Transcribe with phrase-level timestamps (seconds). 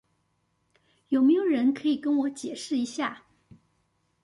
[1.09, 3.23] 有沒有人可以跟我解釋一下